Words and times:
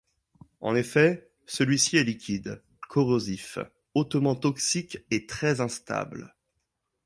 En 0.61 0.73
effet, 0.75 1.29
celui-ci 1.45 1.97
est 1.97 2.03
liquide, 2.03 2.63
corrosif, 2.89 3.59
hautement 3.93 4.33
toxique 4.35 4.97
et 5.11 5.27
très 5.27 5.61
instable. 5.61 6.35